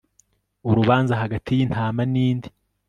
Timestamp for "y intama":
1.57-2.03